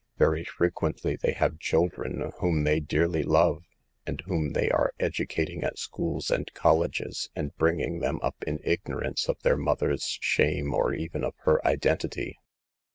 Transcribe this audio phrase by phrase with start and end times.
[0.17, 1.91] Very frequently they HOW TO SAVE OUR ERRING SISTERS.
[1.91, 3.63] 245 have children whom they dearly love,
[4.07, 8.59] and whom they are educating at schools and col leges and bringing them up in
[8.63, 12.39] ignorance of their mother's shame or even of her identity.